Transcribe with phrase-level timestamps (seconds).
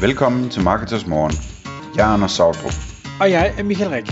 [0.00, 1.32] Velkommen til Marketers Morgen.
[1.96, 2.72] Jeg er Anders Sautrup.
[3.20, 4.06] Og jeg er Michael Rik.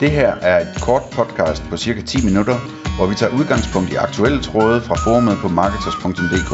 [0.00, 2.56] Det her er et kort podcast på cirka 10 minutter,
[2.96, 6.52] hvor vi tager udgangspunkt i aktuelle tråde fra forumet på marketers.dk.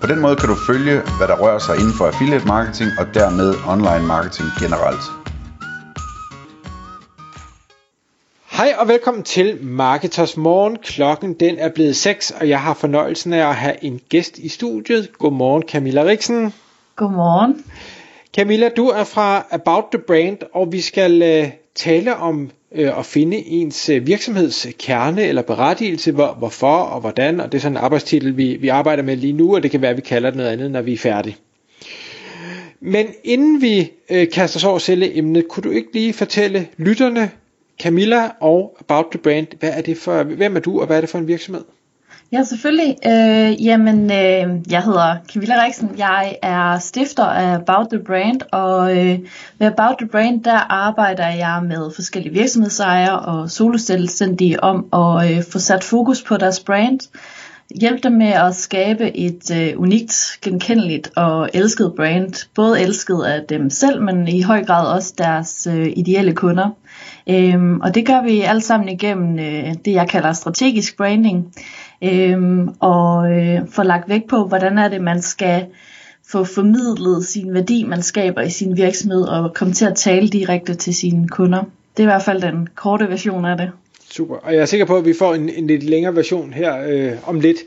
[0.00, 3.06] På den måde kan du følge, hvad der rører sig inden for affiliate marketing og
[3.14, 5.04] dermed online marketing generelt.
[8.58, 10.76] Hej og velkommen til Marketers Morgen.
[10.76, 14.48] Klokken den er blevet 6, og jeg har fornøjelsen af at have en gæst i
[14.48, 15.08] studiet.
[15.18, 16.52] Godmorgen Camilla Riksen.
[17.00, 17.64] Godmorgen.
[18.36, 23.06] Camilla, du er fra About the Brand, og vi skal øh, tale om øh, at
[23.06, 27.84] finde ens øh, virksomhedskerne eller berettigelse, hvor, hvorfor og hvordan, og det er sådan en
[27.84, 30.36] arbejdstitel, vi, vi arbejder med lige nu, og det kan være, at vi kalder det
[30.36, 31.36] noget andet, når vi er færdige.
[32.80, 33.92] Men inden vi
[34.32, 37.30] kaster os over selve emnet, kunne du ikke lige fortælle lytterne,
[37.82, 41.00] Camilla og About the Brand, hvad er det for, hvem er du, og hvad er
[41.00, 41.64] det for en virksomhed?
[42.32, 42.96] Ja, selvfølgelig.
[43.06, 45.90] Øh, jamen, øh, jeg hedder Camilla Riksen.
[45.98, 49.18] Jeg er stifter af About the Brand, og øh,
[49.58, 55.44] ved About the Brand, der arbejder jeg med forskellige virksomhedsejere og soloselvstændige om at øh,
[55.52, 57.00] få sat fokus på deres brand,
[57.74, 63.44] hjælpe dem med at skabe et øh, unikt, genkendeligt og elsket brand, både elsket af
[63.48, 66.70] dem selv, men i høj grad også deres øh, ideelle kunder.
[67.28, 71.54] Øhm, og det gør vi alt sammen igennem øh, det, jeg kalder strategisk branding,
[72.02, 75.66] øhm, og øh, få lagt vægt på, hvordan er det, man skal
[76.30, 80.74] få formidlet sin værdi, man skaber i sin virksomhed, og komme til at tale direkte
[80.74, 81.62] til sine kunder.
[81.96, 83.70] Det er i hvert fald den korte version af det.
[84.10, 86.84] Super, og jeg er sikker på, at vi får en, en lidt længere version her
[86.88, 87.58] øh, om lidt.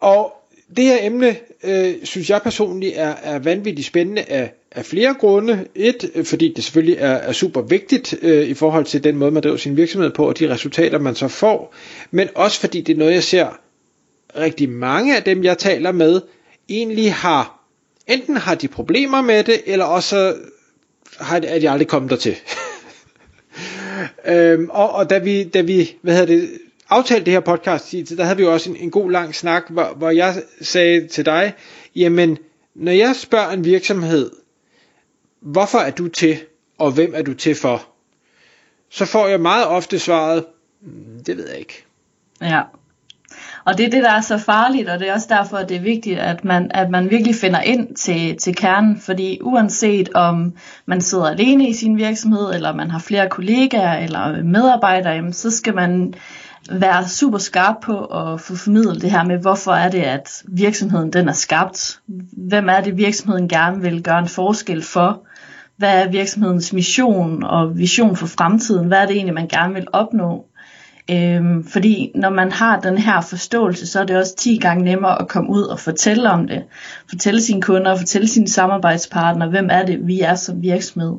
[0.00, 0.37] Og
[0.76, 5.66] det her emne, øh, synes jeg personligt, er, er vanvittigt spændende af, af flere grunde.
[5.74, 9.30] Et, øh, fordi det selvfølgelig er, er super vigtigt øh, i forhold til den måde,
[9.30, 11.74] man driver sin virksomhed på, og de resultater, man så får.
[12.10, 13.60] Men også fordi det er noget, jeg ser
[14.36, 16.20] rigtig mange af dem, jeg taler med,
[16.68, 17.64] egentlig har,
[18.06, 20.34] enten har de problemer med det, eller også
[21.20, 22.36] har, er de aldrig kommet dertil.
[24.34, 26.48] øhm, og, og da vi, da vi hvad hedder det,
[26.90, 29.94] aftalte det her podcast, der havde vi jo også en, en god lang snak, hvor,
[29.96, 31.54] hvor jeg sagde til dig,
[31.96, 32.38] jamen,
[32.74, 34.30] når jeg spørger en virksomhed,
[35.40, 36.38] hvorfor er du til,
[36.78, 37.86] og hvem er du til for,
[38.90, 40.44] så får jeg meget ofte svaret,
[40.80, 41.84] hmm, det ved jeg ikke.
[42.42, 42.62] Ja.
[43.64, 45.76] Og det er det, der er så farligt, og det er også derfor, at det
[45.76, 50.54] er vigtigt, at man, at man virkelig finder ind til, til kernen, fordi uanset om
[50.86, 55.50] man sidder alene i sin virksomhed, eller man har flere kollegaer eller medarbejdere, jamen, så
[55.50, 56.14] skal man
[56.70, 61.12] være super skarp på at få formidlet det her med, hvorfor er det, at virksomheden
[61.12, 62.00] den er skabt?
[62.32, 65.22] Hvem er det, virksomheden gerne vil gøre en forskel for?
[65.76, 68.88] Hvad er virksomhedens mission og vision for fremtiden?
[68.88, 70.44] Hvad er det egentlig, man gerne vil opnå?
[71.10, 75.22] Øhm, fordi når man har den her forståelse, så er det også 10 gange nemmere
[75.22, 76.62] at komme ud og fortælle om det.
[77.08, 81.14] Fortælle sine kunder, fortælle sine samarbejdspartnere, hvem er det, vi er som virksomhed.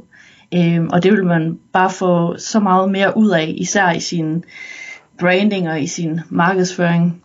[0.53, 4.43] Øhm, og det vil man bare få så meget mere ud af, især i sin
[5.19, 7.23] branding og i sin markedsføring.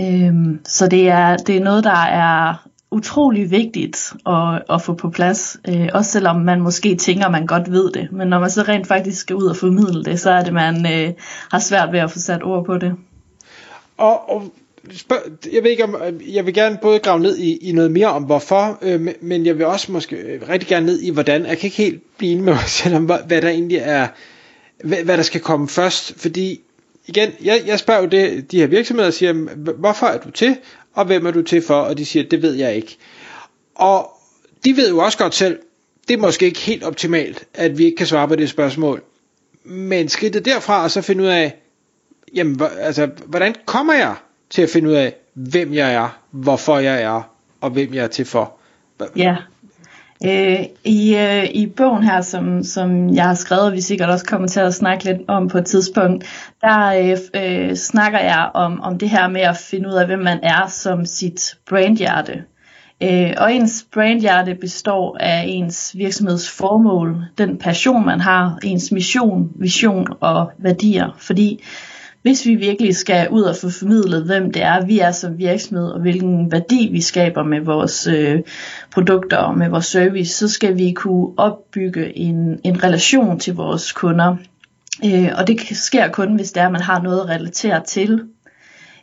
[0.00, 5.10] Øhm, så det er, det er noget, der er utrolig vigtigt at, at få på
[5.10, 8.12] plads, øh, også selvom man måske tænker, at man godt ved det.
[8.12, 10.86] Men når man så rent faktisk skal ud og formidle det, så er det, man
[10.92, 11.12] øh,
[11.50, 12.94] har svært ved at få sat ord på det.
[13.96, 14.42] Og, og
[14.90, 15.18] spørg,
[15.52, 15.96] jeg ved ikke om,
[16.32, 19.58] jeg vil gerne både grave ned i, i noget mere om hvorfor, øh, men jeg
[19.58, 21.46] vil også måske rigtig gerne ned i hvordan.
[21.46, 24.06] Jeg kan ikke helt blive enig med mig selv om, hvad der egentlig er,
[24.84, 26.60] hvad, hvad der skal komme først, fordi
[27.06, 29.32] igen, jeg, jeg spørger jo det, de her virksomheder og siger,
[29.72, 30.56] hvorfor er du til,
[30.94, 31.74] og hvem er du til for?
[31.74, 32.96] Og de siger, det ved jeg ikke.
[33.74, 34.10] Og
[34.64, 35.58] de ved jo også godt selv,
[36.08, 39.02] det er måske ikke helt optimalt, at vi ikke kan svare på det spørgsmål.
[39.64, 41.56] Men skridtet derfra og så finde ud af,
[42.34, 44.14] jamen, altså, hvordan kommer jeg
[44.50, 47.22] til at finde ud af, hvem jeg er, hvorfor jeg er,
[47.60, 48.56] og hvem jeg er til for?
[49.16, 49.36] Ja.
[50.24, 54.26] Øh, i, øh, I bogen her, som, som jeg har skrevet, og vi sikkert også
[54.26, 56.24] kommer til at snakke lidt om på et tidspunkt,
[56.60, 60.18] der øh, øh, snakker jeg om, om det her med at finde ud af, hvem
[60.18, 62.44] man er som sit brandhjerte.
[63.02, 69.50] Øh, og ens brandhjerte består af ens virksomheds formål, den passion man har, ens mission,
[69.54, 71.16] vision og værdier.
[71.18, 71.62] Fordi
[72.26, 75.88] hvis vi virkelig skal ud og få formidlet, hvem det er, vi er som virksomhed,
[75.88, 78.42] og hvilken værdi vi skaber med vores øh,
[78.92, 83.92] produkter og med vores service, så skal vi kunne opbygge en, en relation til vores
[83.92, 84.36] kunder.
[85.04, 88.22] Øh, og det sker kun, hvis det er, at man har noget at relatere til.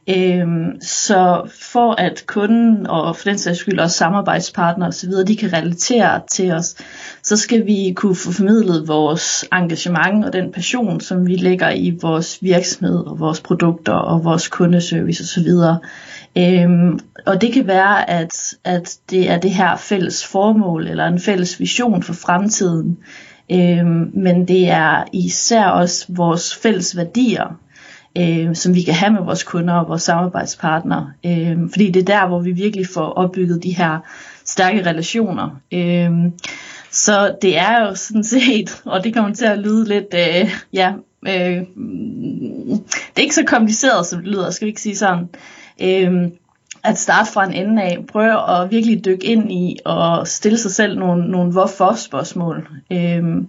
[0.09, 5.53] Øhm, så for at kunden og for den sags skyld også samarbejdspartnere osv., de kan
[5.53, 6.75] relatere til os,
[7.23, 11.97] så skal vi kunne få formidlet vores engagement og den passion, som vi lægger i
[12.01, 15.47] vores virksomhed og vores produkter og vores kundeservice osv.
[16.37, 21.19] Øhm, og det kan være, at, at det er det her fælles formål eller en
[21.19, 22.97] fælles vision for fremtiden.
[23.51, 27.59] Øhm, men det er især også vores fælles værdier,
[28.17, 31.11] øh, som vi kan have med vores kunder og vores samarbejdspartnere.
[31.25, 33.99] Øh, fordi det er der, hvor vi virkelig får opbygget de her
[34.45, 35.59] stærke relationer.
[35.71, 36.11] Øh,
[36.91, 40.93] så det er jo sådan set, og det kommer til at lyde lidt, øh, ja,
[41.27, 41.61] øh,
[42.85, 45.29] det er ikke så kompliceret, som det lyder, skal vi ikke sige sådan.
[45.81, 46.29] Øh,
[46.83, 50.71] at starte fra en ende af, prøve at virkelig dykke ind i og stille sig
[50.71, 52.67] selv nogle, nogle hvorfor-spørgsmål.
[52.91, 53.47] Øhm,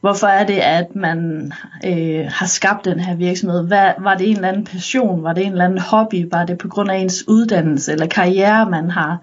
[0.00, 1.52] hvorfor er det, at man
[1.86, 3.66] øh, har skabt den her virksomhed?
[3.66, 5.22] Hvad, var det en eller anden passion?
[5.22, 6.28] Var det en eller anden hobby?
[6.30, 9.18] Var det på grund af ens uddannelse eller karriere, man har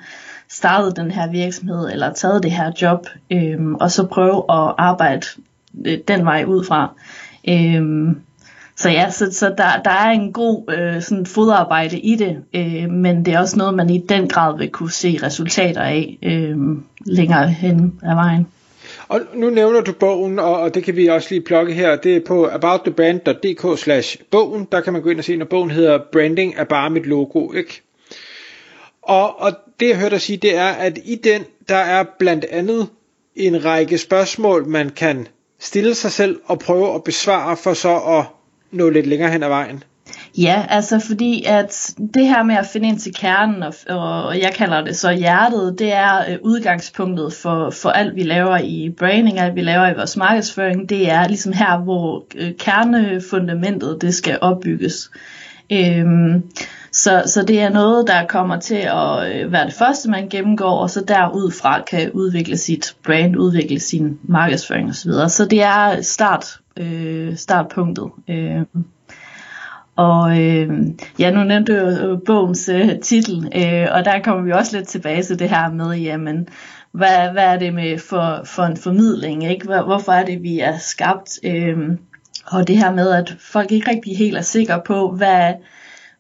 [0.49, 3.07] startet den her virksomhed eller taget det her job?
[3.31, 5.27] Øhm, og så prøve at arbejde
[5.85, 6.93] øh, den vej ud fra.
[7.49, 8.21] Øhm,
[8.79, 12.89] så ja, så, så der, der er en god øh, sådan fodarbejde i det, øh,
[12.89, 16.57] men det er også noget, man i den grad vil kunne se resultater af øh,
[17.05, 18.47] længere hen ad vejen.
[19.07, 21.95] Og nu nævner du bogen, og, og det kan vi også lige plukke her.
[21.95, 24.67] Det er på aboutthebrand.dk slash bogen.
[24.71, 27.51] Der kan man gå ind og se, når bogen hedder Branding er bare mit logo,
[27.51, 27.81] ikke?
[29.01, 32.45] Og, og det jeg hørte dig sige, det er, at i den, der er blandt
[32.45, 32.87] andet
[33.35, 35.27] en række spørgsmål, man kan
[35.59, 38.38] stille sig selv og prøve at besvare for så at
[38.71, 39.83] nå lidt længere hen ad vejen?
[40.37, 44.53] Ja, altså fordi at det her med at finde ind til kernen, og, og jeg
[44.53, 49.39] kalder det så hjertet, det er øh, udgangspunktet for, for alt vi laver i branding,
[49.39, 54.37] alt vi laver i vores markedsføring, det er ligesom her, hvor øh, kernefundamentet det skal
[54.41, 55.11] opbygges.
[55.71, 56.43] Øhm,
[56.91, 60.77] så, så det er noget, der kommer til at øh, være det første, man gennemgår,
[60.79, 65.11] og så derudfra kan udvikle sit brand, udvikle sin markedsføring osv.
[65.11, 66.45] Så det er start,
[66.77, 68.09] øh, startpunktet.
[68.27, 68.61] Øh.
[69.95, 70.69] Og øh,
[71.19, 74.87] ja, nu nævnte du jo bogens øh, titel, øh, og der kommer vi også lidt
[74.87, 76.47] tilbage til det her med, jamen,
[76.91, 79.65] hvad, hvad er det med for, for en formidling, ikke?
[79.65, 81.39] Hvorfor er det, vi er skabt?
[81.43, 81.77] Øh,
[82.49, 85.53] og det her med, at folk ikke rigtig helt er sikre på, hvad,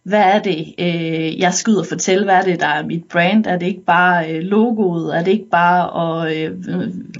[0.03, 3.03] hvad er det, øh, jeg skal ud og fortælle, hvad er det, der er mit
[3.11, 3.45] brand?
[3.45, 5.17] Er det ikke bare øh, logoet?
[5.17, 6.51] Er det ikke bare at øh,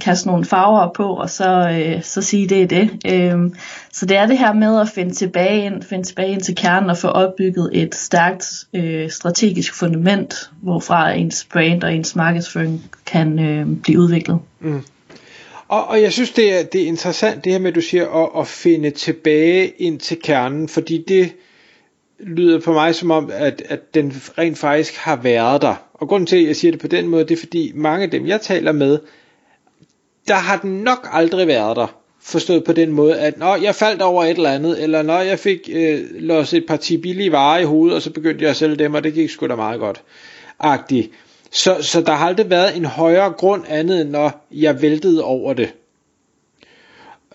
[0.00, 2.90] kaste nogle farver på, og så, øh, så sige, det er det?
[3.06, 3.50] Øh,
[3.92, 6.90] så det er det her med at finde tilbage ind, finde tilbage ind til kernen
[6.90, 13.38] og få opbygget et stærkt øh, strategisk fundament, hvorfra ens brand og ens markedsføring kan
[13.38, 14.38] øh, blive udviklet.
[14.60, 14.82] Mm.
[15.70, 18.08] Og, og jeg synes, det er, det er interessant, det her med, at du siger,
[18.08, 21.32] at, at finde tilbage ind til kernen, fordi det
[22.20, 25.74] lyder på mig som om, at, at den rent faktisk har været der.
[25.94, 28.10] Og grunden til, at jeg siger det på den måde, det er fordi mange af
[28.10, 28.98] dem, jeg taler med,
[30.28, 31.96] der har den nok aldrig været der.
[32.22, 35.38] Forstået på den måde, at når jeg faldt over et eller andet, eller når jeg
[35.38, 38.76] fik øh, låst et parti billige varer i hovedet, og så begyndte jeg at sælge
[38.76, 40.02] dem, og det gik sgu da meget godt.
[40.58, 41.10] Agtigt.
[41.50, 45.54] Så, så der har aldrig været en højere grund andet, end når jeg væltede over
[45.54, 45.74] det.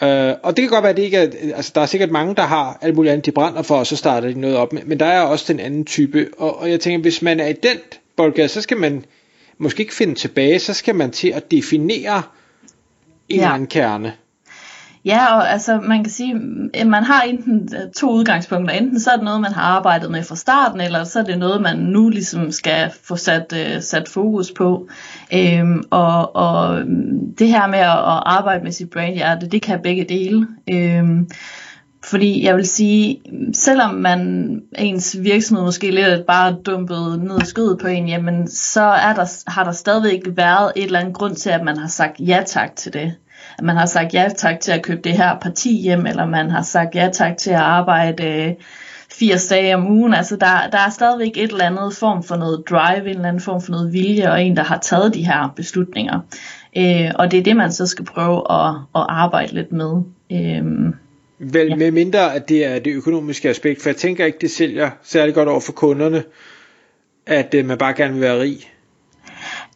[0.02, 0.08] Uh,
[0.44, 2.44] og det kan godt være, at det ikke er, altså der er sikkert mange, der
[2.44, 5.00] har alt muligt andet, de brænder for, og så starter de noget op med, men
[5.00, 7.78] der er også den anden type, og, og jeg tænker, hvis man er i den
[8.16, 9.06] boldgade, så skal man
[9.58, 12.24] måske ikke finde tilbage, så skal man til at definere
[13.30, 13.42] en ja.
[13.42, 14.14] eller anden kerne.
[15.06, 16.36] Ja, og altså man kan sige,
[16.74, 18.76] at man har enten øh, to udgangspunkter.
[18.76, 21.40] Enten så er det noget, man har arbejdet med fra starten, eller så er det
[21.40, 24.88] noget, man nu ligesom skal få sat, øh, sat fokus på.
[25.34, 29.80] Øhm, og, og mm, det her med at, at arbejde med sit brainhjerte, det kan
[29.84, 30.48] begge dele.
[30.70, 31.30] Øhm,
[32.04, 37.46] fordi jeg vil sige, mm, selvom man ens virksomhed måske lidt bare dumpet ned i
[37.46, 41.36] skødet på en, jamen så er der, har der stadigvæk været et eller andet grund
[41.36, 43.14] til, at man har sagt ja tak til det
[43.58, 46.50] at man har sagt ja tak til at købe det her parti hjem, eller man
[46.50, 48.56] har sagt ja tak til at arbejde
[49.12, 50.14] 80 øh, dage om ugen.
[50.14, 53.42] Altså der, der er stadigvæk et eller andet form for noget drive, en eller anden
[53.42, 56.20] form for noget vilje, og en, der har taget de her beslutninger.
[56.78, 60.02] Øh, og det er det, man så skal prøve at, at arbejde lidt med.
[60.32, 60.94] Øh,
[61.40, 61.76] Vel ja.
[61.76, 65.36] med mindre, at det er det økonomiske aspekt, for jeg tænker ikke, det sælger særlig
[65.36, 66.24] godt over for kunderne,
[67.26, 68.75] at øh, man bare gerne vil være rig.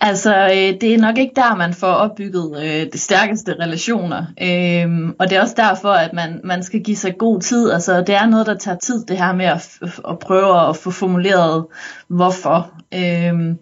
[0.01, 4.25] Altså, øh, det er nok ikke der, man får opbygget øh, de stærkeste relationer.
[4.41, 7.71] Øh, og det er også derfor, at man, man skal give sig god tid.
[7.71, 9.69] Altså, det er noget, der tager tid, det her med at,
[10.09, 11.65] at prøve at få formuleret,
[12.07, 12.71] hvorfor.
[12.93, 13.55] Øh,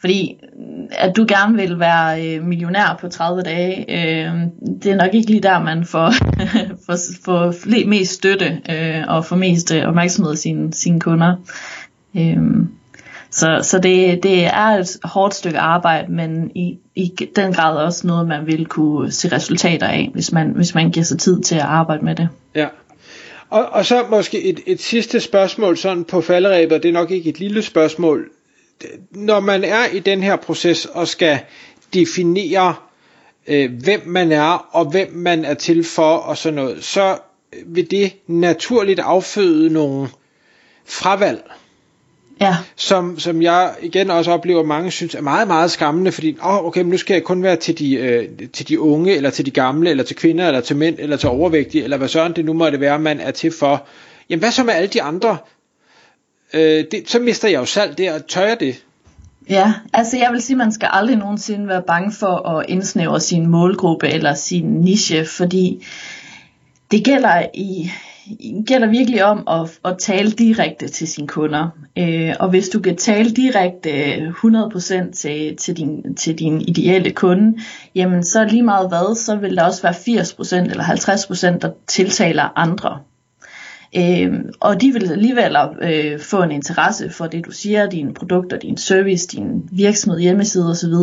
[0.00, 4.32] fordi mm, at du gerne vil være øh, millionær på 30 dage, øh,
[4.82, 6.12] det er nok ikke lige der, man får,
[6.86, 11.36] får, får mest støtte øh, og får mest øh, opmærksomhed af sine, sine kunder.
[12.16, 12.36] Øh,
[13.30, 18.06] så, så det, det er et hårdt stykke arbejde, men i, i den grad også
[18.06, 21.54] noget, man vil kunne se resultater af, hvis man, hvis man giver sig tid til
[21.54, 22.28] at arbejde med det.
[22.54, 22.68] Ja.
[23.50, 27.30] Og, og så måske et, et sidste spørgsmål sådan på falderæbet, det er nok ikke
[27.30, 28.30] et lille spørgsmål.
[29.10, 31.38] når man er i den her proces og skal
[31.94, 32.74] definere,
[33.46, 37.18] øh, hvem man er og hvem man er til for og sådan noget, så
[37.66, 40.08] vil det naturligt afføde nogle
[40.84, 41.42] fravalg.
[42.40, 42.56] Ja.
[42.76, 46.80] Som, som jeg igen også oplever, mange synes er meget, meget skræmmende, fordi oh, okay,
[46.80, 49.50] men nu skal jeg kun være til de, øh, til de unge, eller til de
[49.50, 52.52] gamle, eller til kvinder, eller til mænd, eller til overvægtige, eller hvad sådan det nu
[52.52, 53.86] måtte være, man er til for.
[54.30, 55.36] Jamen hvad så med alle de andre?
[56.54, 58.84] Øh, det, så mister jeg jo salg der, tør jeg det?
[59.48, 63.20] Ja, altså jeg vil sige, at man skal aldrig nogensinde være bange for at indsnævre
[63.20, 65.86] sin målgruppe eller sin niche, fordi
[66.90, 67.90] det gælder i,
[68.66, 71.68] gælder virkelig om at, at tale direkte til sine kunder.
[71.98, 77.58] Øh, og hvis du kan tale direkte 100% til, til, din, til din ideelle kunde,
[77.94, 82.52] jamen så lige meget hvad, så vil der også være 80% eller 50% der tiltaler
[82.56, 82.98] andre.
[83.96, 88.58] Øh, og de vil alligevel øh, få en interesse for det, du siger, dine produkter,
[88.58, 90.94] din service, din virksomhed, hjemmeside osv.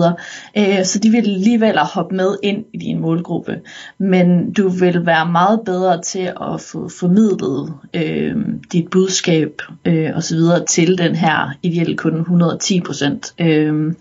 [0.58, 3.62] Øh, så de vil alligevel hoppe med ind i din målgruppe.
[3.98, 8.36] Men du vil være meget bedre til at få formidlet øh,
[8.72, 10.38] dit budskab øh, osv.
[10.70, 13.46] til den her ideelle kunde 110%.
[13.46, 13.94] Øh,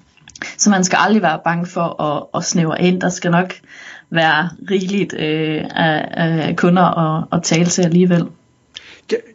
[0.58, 3.00] så man skal aldrig være bange for at, at snævre ind.
[3.00, 3.54] Der skal nok
[4.11, 8.26] være rigeligt øh, af, af kunder at, at tale til alligevel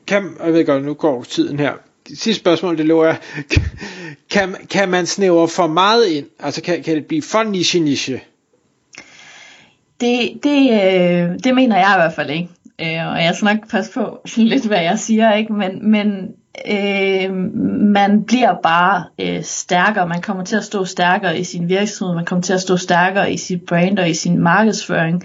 [0.08, 1.74] kan, jeg ved godt, nu går tiden her.
[2.08, 3.18] Sidste spørgsmål, det lover jeg.
[4.32, 6.26] Kan, kan man snævre for meget ind?
[6.40, 8.22] Altså kan, kan det blive for niche-niche?
[10.02, 12.50] Det, det, øh, det mener jeg i hvert fald ikke.
[12.82, 15.54] Øh, og jeg skal nok passe på lidt, hvad jeg siger, ikke?
[15.54, 16.34] men, men
[16.70, 17.34] øh,
[17.94, 20.08] man bliver bare øh, stærkere.
[20.08, 23.34] Man kommer til at stå stærkere i sin virksomhed, man kommer til at stå stærkere
[23.34, 25.24] i sit brand og i sin markedsføring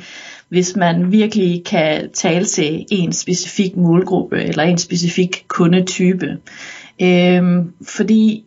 [0.53, 6.39] hvis man virkelig kan tale til en specifik målgruppe eller en specifik kundetype.
[7.03, 7.43] Øh,
[7.89, 8.45] fordi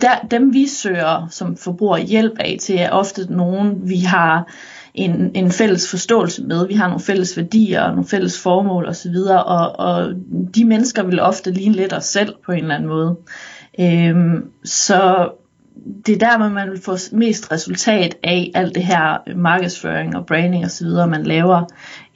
[0.00, 4.52] der, dem vi søger som forbruger hjælp af til er ofte nogen, vi har
[4.96, 6.66] en, en fælles forståelse med.
[6.66, 9.16] Vi har nogle fælles værdier og nogle fælles formål osv.
[9.46, 10.14] Og, og
[10.54, 13.16] de mennesker vil ofte ligne lidt os selv på en eller anden måde.
[13.80, 15.28] Øhm, så
[16.06, 20.26] det er der, hvor man vil få mest resultat af alt det her markedsføring og
[20.26, 21.62] branding og så videre, man laver.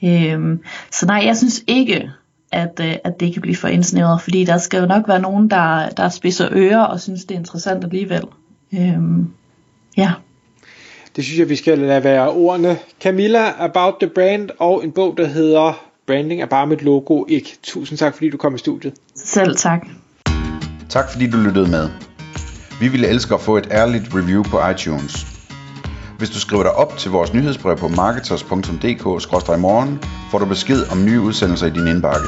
[0.03, 0.59] Øhm,
[0.91, 2.09] så nej, jeg synes ikke,
[2.51, 5.49] at, øh, at det kan blive for indsnævret, fordi der skal jo nok være nogen,
[5.49, 8.23] der, der spidser ører og synes, det er interessant alligevel.
[8.73, 9.29] Øhm,
[9.97, 10.11] ja.
[11.15, 12.77] Det synes jeg, vi skal lade være ordene.
[13.01, 15.73] Camilla, About the Brand og en bog, der hedder
[16.07, 17.57] Branding er bare mit logo ikke.
[17.63, 18.93] Tusind tak, fordi du kom i studiet.
[19.15, 19.87] Selv tak.
[20.89, 21.89] Tak fordi du lyttede med.
[22.79, 25.25] Vi ville elske at få et ærligt review på iTunes.
[26.17, 29.99] Hvis du skriver dig op til vores nyhedsbrev på marketers.dk-morgen,
[30.31, 32.27] får du besked om nye udsendelser i din indbakke.